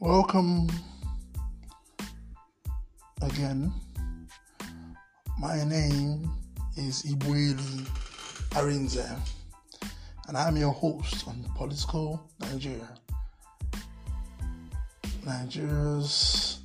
[0.00, 0.66] Welcome
[3.20, 3.70] again.
[5.38, 6.26] My name
[6.78, 7.86] is Ibueli
[8.52, 9.06] Arinze,
[10.26, 12.88] and I'm your host on Political Nigeria.
[15.26, 16.60] Nigeria's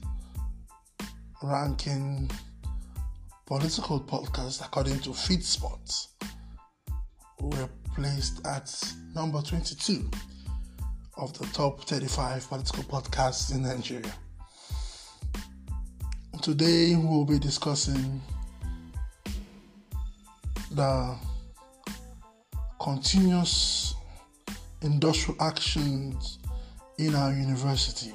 [1.44, 2.32] ranking
[3.46, 6.08] political podcast according to FeedSpot.
[7.42, 8.74] We're placed at
[9.14, 10.10] number 22
[11.18, 14.14] of the top 35 political podcasts in Nigeria.
[16.42, 18.22] Today we'll be discussing
[20.72, 21.16] the
[22.82, 23.96] continuous
[24.82, 26.40] industrial actions
[26.98, 28.14] in our university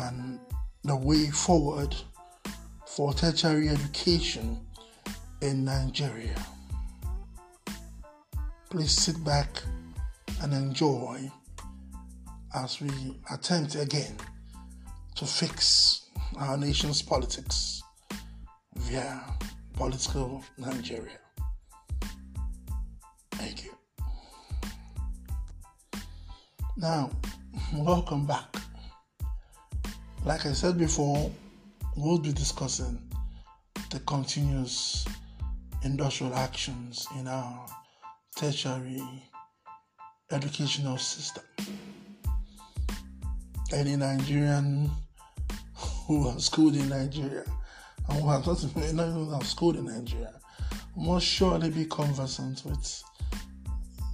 [0.00, 0.38] and
[0.84, 1.94] the way forward
[2.86, 4.58] for tertiary education
[5.40, 6.34] in Nigeria.
[8.68, 9.48] Please sit back
[10.42, 11.30] and enjoy
[12.54, 12.90] as we
[13.32, 14.16] attempt again
[15.14, 17.82] to fix our nation's politics
[18.76, 19.20] via
[19.74, 21.18] political Nigeria.
[23.32, 23.72] Thank you.
[26.76, 27.10] Now,
[27.74, 28.56] welcome back.
[30.24, 31.30] Like I said before,
[31.96, 32.98] we'll be discussing
[33.90, 35.06] the continuous
[35.82, 37.66] industrial actions in our
[38.36, 39.02] tertiary
[40.30, 41.42] educational system.
[43.72, 44.90] Any Nigerian
[46.06, 47.44] who has schooled in Nigeria
[48.08, 50.34] and who has not, even schooled in Nigeria
[50.96, 53.02] must surely be conversant with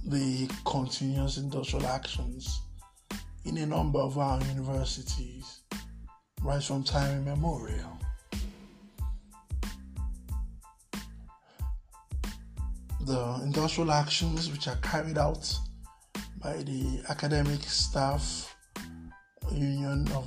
[0.05, 2.61] the continuous industrial actions
[3.45, 5.61] in a number of our universities
[6.43, 7.97] right from time immemorial.
[13.01, 15.57] The industrial actions which are carried out
[16.47, 18.55] by the Academic Staff
[19.51, 20.25] Union of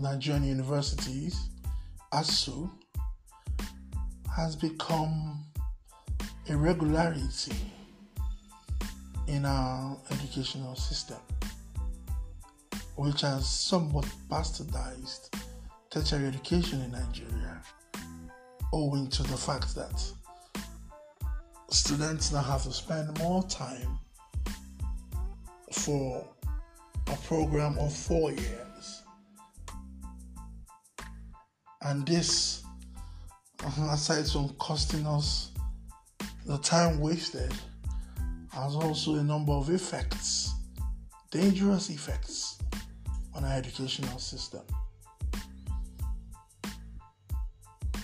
[0.00, 1.48] Nigerian Universities,
[2.12, 2.70] ASUU,
[4.36, 5.44] has become
[6.48, 7.56] a regularity
[9.26, 11.18] in our educational system,
[12.94, 15.34] which has somewhat bastardized
[15.90, 17.60] tertiary education in Nigeria,
[18.72, 20.12] owing to the fact that
[21.68, 23.98] students now have to spend more time
[25.78, 26.26] for
[27.06, 29.02] a program of four years.
[31.82, 32.64] And this,
[33.64, 35.52] uh-huh, aside from costing us
[36.46, 37.52] the time wasted,
[38.52, 40.52] has also a number of effects,
[41.30, 42.58] dangerous effects
[43.34, 44.62] on our educational system.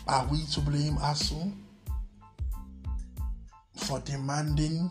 [0.06, 1.52] Are we to blame ASUU
[3.76, 4.90] for demanding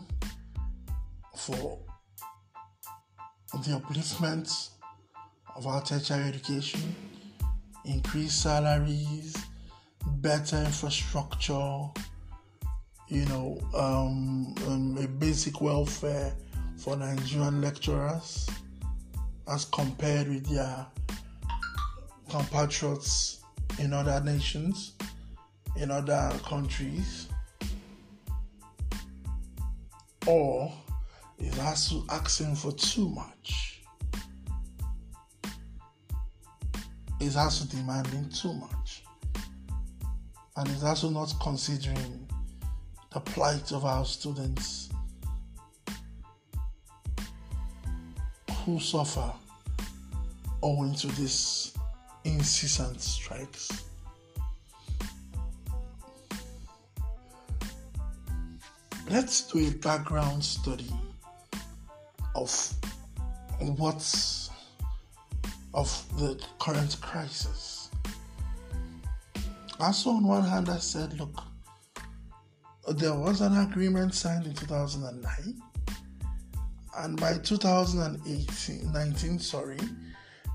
[1.36, 1.78] for
[3.62, 4.70] the upliftment
[5.54, 6.94] of our tertiary education,
[7.84, 9.36] increased salaries,
[10.06, 11.78] better infrastructure,
[13.08, 16.34] you know, um, um, a basic welfare
[16.76, 18.48] for Nigerian lecturers
[19.48, 20.86] as compared with their
[22.30, 23.40] compatriots
[23.78, 24.94] in other nations,
[25.76, 27.28] in other countries,
[30.26, 30.72] or
[31.38, 33.82] is also asking for too much.
[37.20, 39.04] Is also demanding too much.
[40.56, 42.28] And is also not considering
[43.12, 44.90] the plight of our students
[48.64, 49.32] who suffer
[50.62, 51.72] owing to these
[52.24, 53.70] incessant strikes.
[59.10, 60.90] Let's do a background study
[62.34, 62.74] of
[63.58, 64.50] what's
[65.72, 67.90] of the current crisis.
[69.80, 71.42] Also, on one hand, I said, look,
[72.96, 75.60] there was an agreement signed in 2009,
[76.98, 79.78] and by 2018, 19, sorry,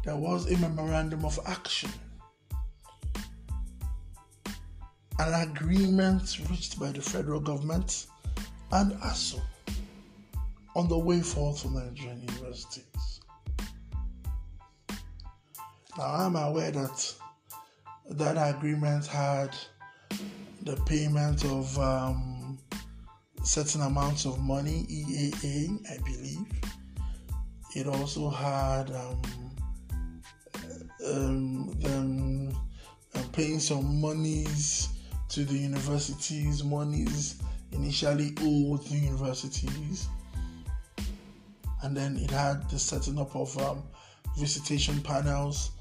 [0.06, 1.90] there was a memorandum of action,
[5.20, 8.08] an agreement reached by the federal government
[8.72, 9.42] and ASUU
[10.80, 13.20] on the way forward for Nigerian universities.
[15.98, 17.14] Now, I'm aware that
[18.12, 19.54] that agreement had
[20.62, 22.58] the payment of um,
[23.44, 26.46] certain amounts of money, EAA, I believe.
[27.76, 29.22] It also had um,
[31.06, 32.58] um, them
[33.16, 34.88] uh, paying some monies
[35.28, 37.42] to the universities, monies
[37.74, 40.08] initially owed to universities
[41.82, 43.84] and then it had the setting up of um,
[44.38, 45.72] visitation panels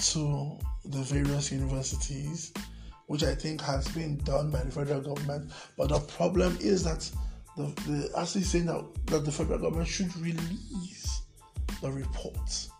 [0.00, 2.52] to the various universities,
[3.06, 5.50] which I think has been done by the federal government.
[5.76, 7.08] But the problem is that
[7.56, 11.22] the, the is saying that, that the federal government should release
[11.80, 12.70] the reports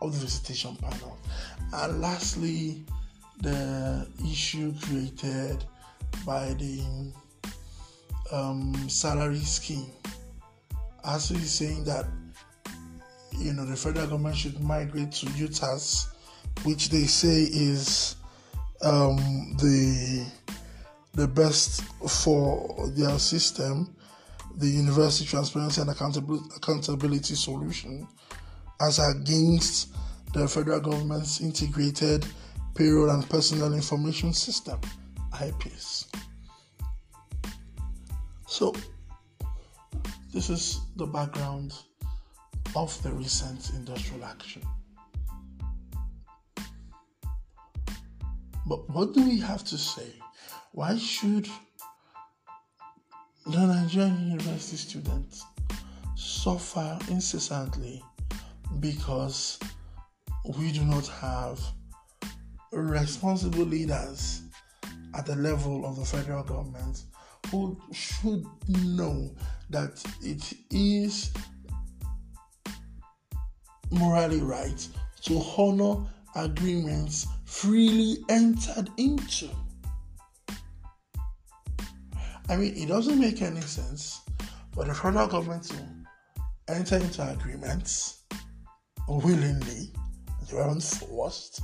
[0.00, 1.18] of the visitation panel.
[1.72, 2.84] And lastly,
[3.40, 5.64] the issue created
[6.24, 7.12] by the
[8.32, 9.90] um, salary scheme.
[11.06, 12.06] ASUU is saying that
[13.38, 16.08] you know the federal government should migrate to UTAS,
[16.64, 18.16] which they say is
[18.82, 19.16] um,
[19.58, 20.26] the
[21.14, 21.82] the best
[22.24, 23.94] for their system,
[24.56, 28.06] the University Transparency and Accountability, Accountability Solution,
[28.80, 29.94] as against
[30.34, 32.26] the federal government's integrated
[32.74, 34.78] payroll and personal information system,
[35.32, 36.06] IPPIS.
[38.46, 38.74] So,
[40.36, 41.72] this is the background
[42.76, 44.60] of the recent industrial action.
[48.66, 50.12] But what do we have to say?
[50.72, 51.48] Why should
[53.46, 55.42] the Nigerian university students
[56.16, 58.04] suffer incessantly
[58.78, 59.58] because
[60.58, 61.58] we do not have
[62.72, 64.42] responsible leaders
[65.14, 67.04] at the level of the federal government
[67.50, 69.30] who should know
[69.70, 71.32] that it is
[73.90, 74.88] morally right
[75.22, 79.48] to honor agreements freely entered into.
[82.48, 84.20] I mean, it doesn't make any sense
[84.72, 85.76] for the federal government to
[86.68, 88.22] enter into agreements
[89.08, 89.92] willingly,
[90.48, 91.60] they weren't forced,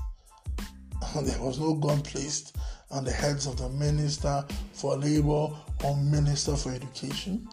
[1.14, 2.56] there was no gun placed
[2.90, 5.50] on the heads of the Minister for Labor
[5.84, 7.48] or Minister for Education.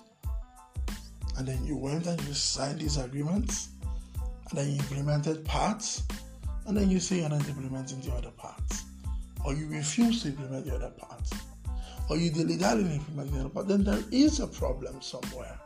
[1.40, 3.70] And then you went and you signed these agreements
[4.50, 6.04] and then you implemented parts,
[6.66, 8.84] and then you say you're not implementing the other parts,
[9.46, 11.32] or you refuse to implement the other parts,
[12.10, 15.58] or you illegally implement the other part, then there is a problem somewhere.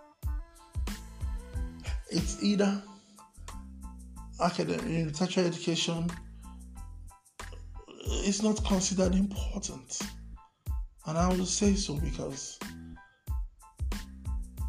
[2.11, 2.79] It's either
[4.41, 6.07] academic tertiary education
[8.25, 10.01] is not considered important.
[11.07, 12.59] And I will say so because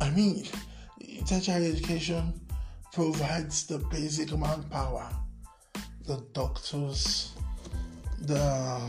[0.00, 0.46] I mean
[1.26, 2.38] tertiary education
[2.92, 5.08] provides the basic manpower,
[6.06, 7.32] the doctors,
[8.20, 8.80] the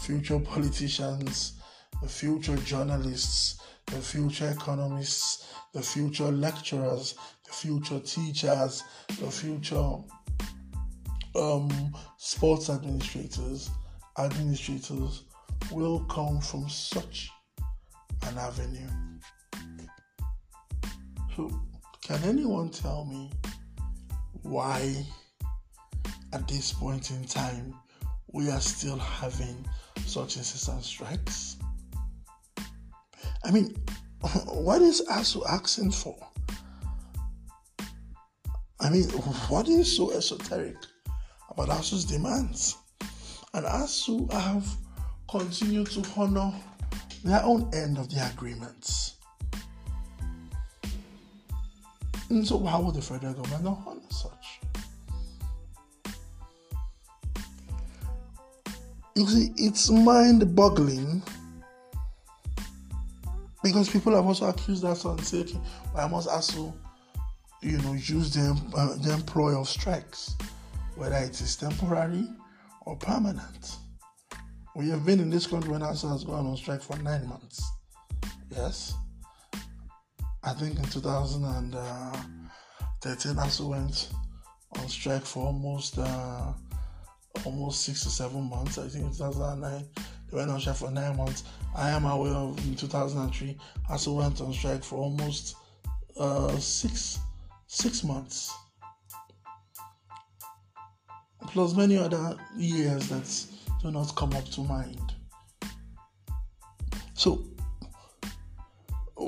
[0.00, 1.60] future politicians,
[2.02, 7.14] the future journalists, the future economists, the future lecturers,
[7.46, 8.82] the future teachers,
[9.20, 9.96] the future
[11.36, 13.70] um, sports administrators,
[14.18, 15.22] administrators
[15.70, 17.30] will come from such
[18.26, 18.88] an avenue.
[21.36, 21.50] So
[22.02, 23.30] can anyone tell me
[24.42, 25.04] why,
[26.32, 27.74] at this point in time,
[28.32, 29.66] we are still having
[30.06, 31.56] such incessant strikes?
[33.44, 33.74] I mean,
[34.46, 36.16] what is ASUU asking for?
[38.80, 39.04] I mean,
[39.48, 40.76] what is so esoteric
[41.50, 42.76] about ASUU's demands?
[43.54, 44.68] And ASUU have
[45.28, 46.52] continued to honor
[47.24, 49.13] their own end of the agreements.
[52.30, 54.60] And so, how would the federal government not honor such?
[59.16, 61.22] You see, it's mind boggling
[63.62, 65.58] because people have also accused us and okay,
[65.96, 66.74] I must also,
[67.62, 70.34] you know, use the, uh, the employ of strikes,
[70.96, 72.28] whether it is temporary
[72.82, 73.76] or permanent.
[74.74, 77.64] We have been in this country when ASUU has gone on strike for nine months.
[78.50, 78.94] Yes.
[80.46, 84.10] I think in 2013, ASUU went
[84.78, 86.52] on strike for almost uh,
[87.46, 88.76] almost six to seven months.
[88.76, 89.88] I think in 2009
[90.30, 91.44] they went on strike for nine months.
[91.74, 93.56] I am aware of in 2003
[93.90, 95.56] ASUU went on strike for almost
[96.18, 97.18] uh, six
[97.66, 98.52] six months,
[101.48, 103.46] plus many other years that
[103.82, 105.14] do not come up to mind.
[107.14, 107.42] So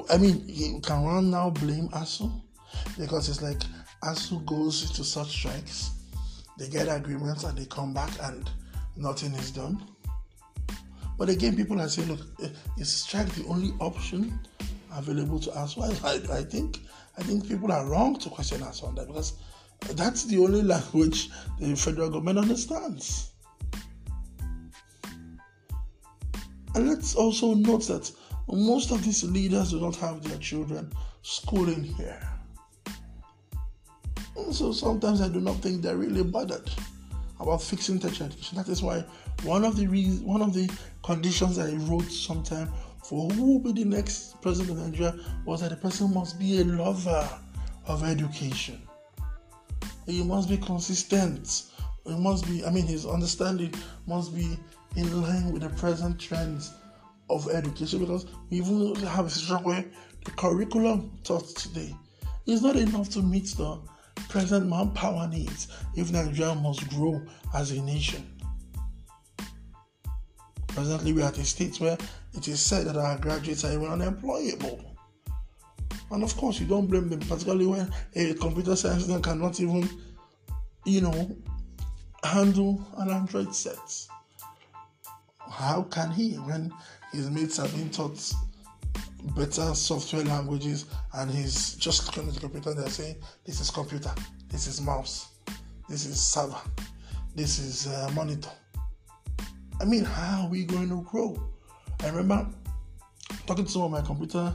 [0.09, 2.31] I mean, can one now blame ASUU?
[2.99, 3.61] Because it's like
[4.05, 5.91] ASUU goes into such strikes,
[6.59, 8.49] they get agreements and they come back and
[8.97, 9.83] nothing is done.
[11.19, 12.49] But again, people are saying, look, eh,
[12.79, 14.39] is strike the only option
[14.93, 15.77] available to us?
[15.77, 16.81] Well, I, I think
[17.19, 19.35] I think people are wrong to question us on that because
[19.95, 23.33] that's the only language the federal government understands.
[26.75, 28.11] And let's also note that
[28.49, 32.21] most of these leaders do not have their children schooling here.
[34.53, 36.71] So sometimes I do not think they're really bothered
[37.41, 38.59] about fixing tertiary education.
[38.59, 39.05] That is why
[39.43, 39.87] one of the
[40.25, 40.71] one of the
[41.03, 42.71] conditions that I wrote sometime
[43.03, 46.61] for who will be the next president of Nigeria was that the person must be
[46.61, 47.29] a lover
[47.87, 48.81] of education.
[50.07, 51.65] He must be consistent.
[52.05, 53.75] It must be, I mean, his understanding
[54.07, 54.57] must be
[54.95, 56.73] in line with the present trends
[57.29, 59.85] of education because we even have a situation where
[60.25, 61.95] the curriculum taught today
[62.47, 63.79] is not enough to meet the
[64.29, 67.21] present manpower needs if Nigeria must grow
[67.55, 68.25] as a nation.
[70.69, 71.97] Presently, we are at a state where
[72.35, 74.97] it is said that our graduates are even unemployable.
[76.11, 79.89] And of course, you don't blame them, particularly when a computer science student cannot even,
[80.85, 81.37] you know,
[82.23, 84.07] handle an Android set.
[85.51, 86.73] How can he when
[87.13, 88.33] his mates have been taught
[89.35, 93.71] better software languages and he's just looking at the computer and they're saying, This is
[93.71, 94.13] computer,
[94.49, 95.29] this is mouse,
[95.89, 96.61] this is server,
[97.35, 98.51] this is uh, monitor.
[99.81, 101.37] I mean, how are we going to grow?
[102.03, 102.51] I remember
[103.47, 104.53] talking to some of my computer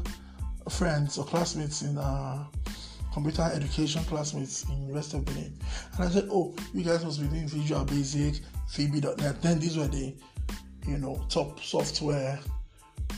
[0.69, 2.45] friends or classmates in uh,
[3.13, 5.57] computer education classmates in University of Benin,
[5.95, 8.41] and I said, "Oh, you guys must be doing Visual Basic,
[8.71, 10.15] VB.NET." Then these were the,
[10.87, 12.39] you know, top software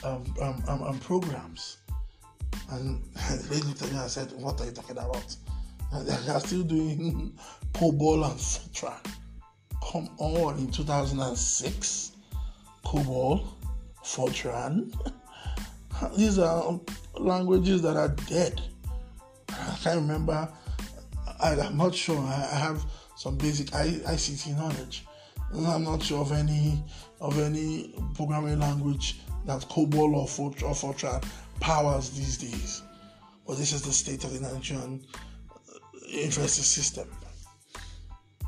[0.03, 1.77] um, um, um, um programs.
[2.69, 3.03] And
[3.49, 5.35] they looked at me said, "What are you talking about?"
[5.91, 7.33] And they are still doing
[7.73, 9.05] COBOL and Fortran.
[9.91, 12.11] Come on, in 2006,
[12.85, 13.45] COBOL,
[14.03, 14.93] Fortran.
[16.17, 16.79] These are
[17.15, 18.61] languages that are dead.
[19.49, 20.51] I can't remember.
[21.39, 22.17] I, am not sure.
[22.19, 22.83] I, have
[23.15, 25.05] some basic ICT knowledge.
[25.55, 26.83] I'm not sure of any
[27.21, 31.23] of any programming language that COBOL or, Fort, or Fortran
[31.59, 32.81] powers these days.
[33.45, 35.05] But this is the state of the Nigerian
[35.49, 37.07] uh, university system.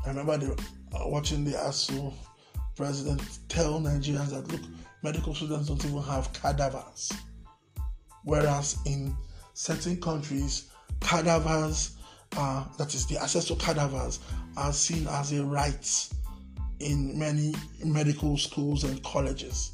[0.04, 2.12] I remember the, uh, watching the ASUU
[2.76, 4.60] president tell Nigerians that look,
[5.02, 7.12] medical students don't even have cadavers.
[8.24, 9.16] Whereas in
[9.54, 10.70] certain countries,
[11.00, 11.96] cadavers,
[12.36, 14.18] uh, that is the access to cadavers,
[14.56, 16.08] are seen as a right
[16.80, 17.54] in many
[17.84, 19.72] medical schools and colleges.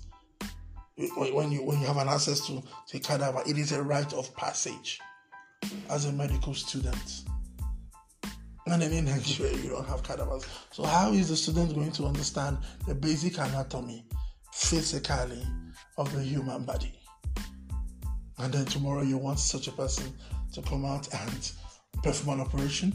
[1.17, 2.63] When you when you have an access to,
[3.01, 5.01] cadaver, it is a rite of passage
[5.89, 7.23] as a medical student.
[8.67, 10.47] And then in Nigeria, you don't have cadavers.
[10.71, 14.07] So, how is the student going to understand the basic anatomy
[14.53, 15.43] physically
[15.99, 16.95] of the human body?
[18.39, 20.13] And then tomorrow, you want such a person
[20.53, 21.53] to come out and
[22.03, 22.95] perform an operation.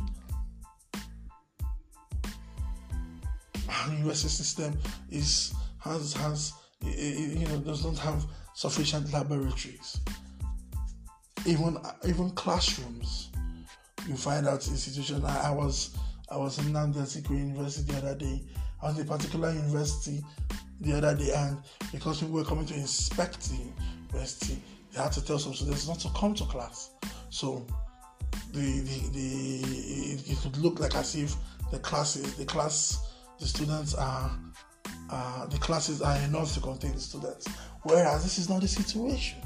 [3.91, 4.77] University system
[5.09, 9.99] is has has you know does not have sufficient laboratories.
[11.45, 13.29] Even even classrooms
[14.07, 15.23] you find out institution.
[15.25, 15.95] I, I was
[16.29, 18.41] I was in Azikiwe University the other day.
[18.81, 20.23] I was in a particular university
[20.81, 21.57] the other day, and
[21.91, 23.71] because people were coming to inspect the
[24.11, 24.61] university,
[24.93, 26.91] they had to tell some students not to come to class.
[27.29, 27.65] So
[28.53, 29.59] the the, the
[30.13, 31.35] it, it would look like as if
[31.71, 33.06] the classes the class
[33.39, 34.31] the students are
[35.09, 37.47] uh, the classes are enough to contain the students,
[37.83, 39.39] whereas this is not the situation.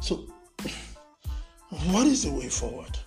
[0.00, 0.26] So
[1.90, 2.98] what is the way forward?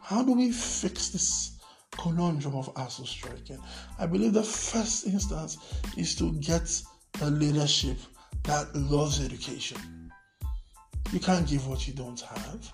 [0.00, 1.58] How do we fix this
[1.92, 3.58] conundrum of ASUU striking?
[3.98, 5.58] I believe the first instance
[5.96, 6.82] is to get
[7.22, 7.98] a leadership
[8.44, 10.10] that loves education.
[11.12, 12.72] You can't give what you don't have.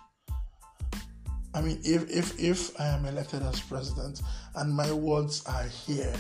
[1.56, 4.20] I mean, if if if I am elected as president
[4.56, 6.12] and my words are here,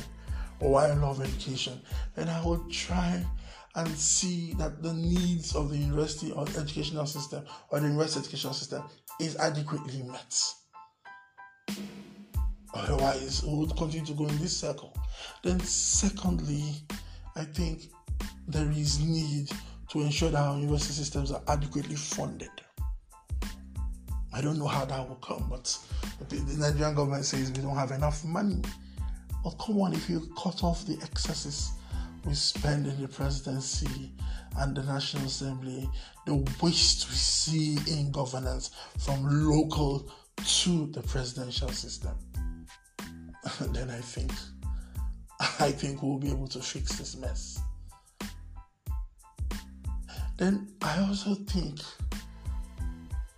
[0.60, 1.78] or I love education,
[2.14, 3.22] then I will try
[3.74, 8.20] and see that the needs of the university or the educational system or the university
[8.20, 8.82] educational system
[9.20, 10.42] is adequately met.
[12.72, 14.96] Otherwise, we would continue to go in this circle.
[15.42, 16.76] Then, secondly,
[17.34, 17.90] I think
[18.48, 19.50] there is need
[19.90, 22.48] to ensure that our university systems are adequately funded.
[24.36, 25.78] I don't know how that will come, but
[26.28, 28.60] the Nigerian government says we don't have enough money.
[29.42, 31.70] But come on, if you cut off the excesses
[32.26, 34.12] we spend in the presidency
[34.58, 35.88] and the National Assembly,
[36.26, 40.10] the waste we see in governance from local
[40.44, 42.14] to the presidential system,
[43.72, 44.32] then I think
[45.40, 47.58] I think we'll be able to fix this mess.
[50.36, 51.80] Then I also think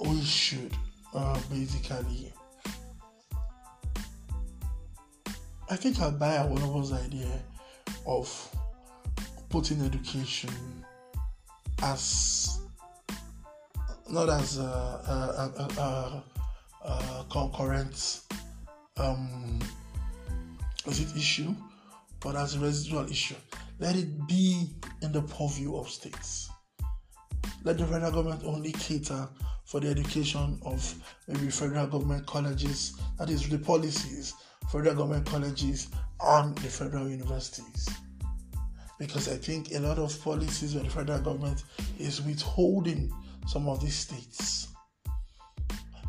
[0.00, 0.72] we should
[1.14, 2.32] uh, basically.
[5.70, 7.30] I think I'll buy one of those idea
[8.06, 8.56] of
[9.50, 10.50] putting education
[11.82, 12.60] as
[14.10, 16.24] not as a, a, a,
[16.84, 18.20] uh, concurrent
[18.96, 19.58] um,
[20.86, 21.54] is it issue,
[22.20, 23.34] but as a residual issue.
[23.78, 24.70] Let it be
[25.02, 26.50] in the purview of states.
[27.64, 29.28] Let the federal government only cater
[29.68, 30.94] for the education of
[31.28, 34.32] maybe federal government colleges, that is, the policies,
[34.72, 35.88] federal government colleges,
[36.24, 37.86] and the federal universities.
[38.98, 41.64] Because I think a lot of policies where the federal government
[41.98, 43.12] is withholding
[43.46, 44.68] some of these states.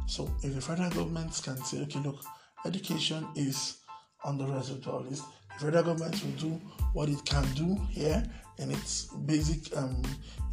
[0.07, 2.23] So if the federal government can say, okay, look,
[2.65, 3.79] education is
[4.23, 5.25] on the residual list,
[5.59, 6.61] the federal government will do
[6.93, 8.23] what it can do here
[8.57, 10.01] in its basic, um,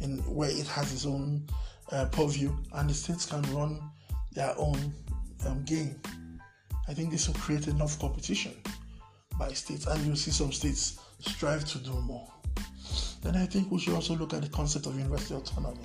[0.01, 1.47] in where it has its own
[1.91, 3.79] uh, purview, and the states can run
[4.33, 4.93] their own
[5.45, 5.99] um, game.
[6.87, 8.53] I think this will create enough competition
[9.37, 12.27] by states, and you'll see some states strive to do more.
[13.21, 15.79] Then I think we should also look at the concept of university autonomy.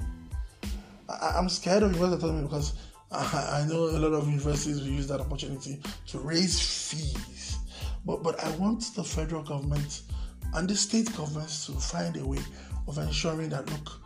[1.08, 2.74] I, am scared of university autonomy because
[3.10, 7.58] I, I know a lot of universities will use that opportunity to raise fees.
[8.04, 10.02] But but I want the federal government
[10.54, 12.40] and the state governments to find a way
[12.88, 14.01] of ensuring that look,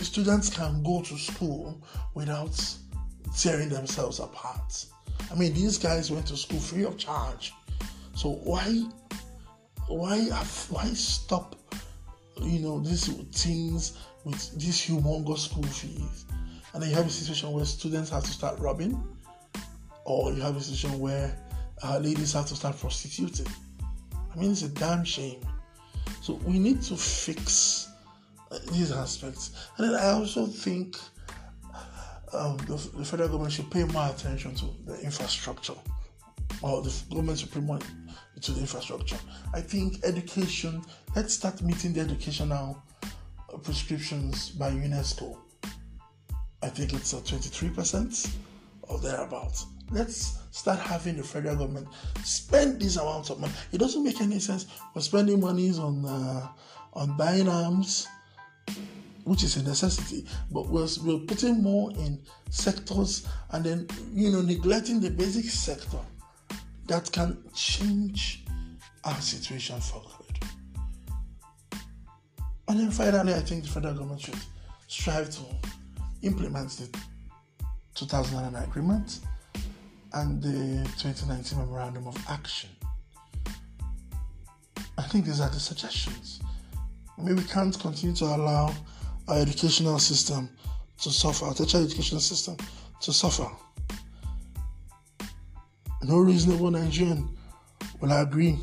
[0.00, 1.80] students can go to school
[2.14, 2.58] without
[3.36, 4.86] tearing themselves apart.
[5.30, 7.52] I mean, these guys went to school free of charge.
[8.14, 8.84] So why,
[9.88, 10.20] why,
[10.68, 11.56] why stop?
[12.40, 16.26] You know, these things with these humongous school fees,
[16.72, 19.02] and then you have a situation where students have to start robbing,
[20.04, 21.36] or you have a situation where
[21.82, 23.46] uh, ladies have to start prostituting.
[24.34, 25.40] I mean, it's a damn shame.
[26.20, 27.91] So we need to fix
[28.72, 29.68] these aspects.
[29.76, 30.96] And then I also think
[32.32, 35.74] um, the, the, federal government should pay more attention to the infrastructure,
[36.62, 37.78] or the government should pay more
[38.40, 39.18] to the infrastructure.
[39.54, 40.82] I think education.
[41.14, 42.82] Let's start meeting the educational
[43.62, 45.36] prescriptions by UNESCO.
[46.62, 48.34] I think it's a 23%
[48.82, 49.66] or thereabouts.
[49.90, 51.88] Let's start having the federal government
[52.24, 53.52] spend these amounts of money.
[53.72, 54.66] It doesn't make any sense.
[54.94, 56.48] We're spending monies on uh,
[56.94, 58.06] on buying arms,
[59.24, 64.42] which is a necessity, but we're, we're putting more in sectors and then you know
[64.42, 65.98] neglecting the basic sector
[66.86, 68.44] that can change
[69.04, 70.48] our situation for good.
[72.68, 74.38] And then finally, I think the federal government should
[74.88, 75.42] strive to
[76.22, 76.98] implement the
[77.94, 79.20] 2009 agreement
[80.14, 82.70] and the 2019 Memorandum of Action.
[84.98, 86.40] I think these are the suggestions.
[87.18, 88.74] I mean, we can't continue to allow
[89.28, 90.48] our educational system
[91.00, 92.56] to suffer, our tertiary educational system
[93.00, 93.48] to suffer.
[96.02, 97.28] No reasonable Nigerian
[98.00, 98.58] will agree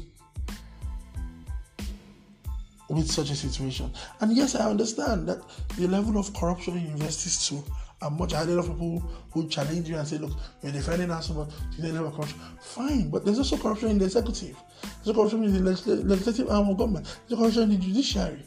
[2.89, 3.91] with such a situation.
[4.19, 5.39] And yes, I understand that
[5.77, 7.63] the level of corruption in universities too
[8.01, 8.57] are much higher.
[8.57, 10.31] of people who challenge you and say, look,
[10.63, 12.39] you're defending us, but you didn't have corruption.
[12.61, 14.57] Fine, but there's also corruption in the executive.
[15.03, 17.07] There's corruption in the legislative arm of government.
[17.27, 18.43] There's corruption in the judiciary.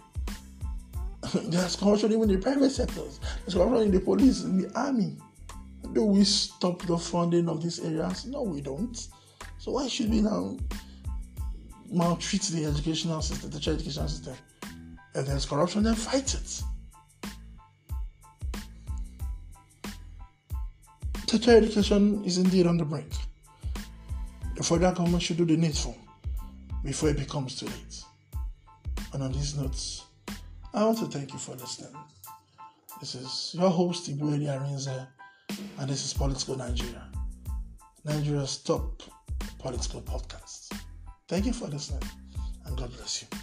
[1.35, 3.21] There's corruption even in the private sectors.
[3.45, 5.17] There's corruption in the police, in the army.
[5.93, 8.27] Do we stop the funding of these areas?
[8.27, 8.97] No, we don't.
[9.59, 10.57] So why should we now
[11.91, 14.35] maltreat the educational system, the child education system?
[15.15, 16.63] If there's corruption, then fight it.
[21.27, 23.13] Tertiary education is indeed on the brink.
[24.57, 25.97] The federal government should do the needful
[26.85, 28.03] before it becomes too late.
[29.13, 30.05] And on these notes,
[30.75, 31.95] I want to thank you for listening.
[32.99, 35.07] This is your host, Ibueli Arinze,
[35.79, 37.09] and this is Political Nigeria,
[38.07, 39.03] Nigeria's top
[39.59, 40.73] political podcast.
[41.29, 42.03] Thank you for listening,
[42.65, 43.42] and God bless you.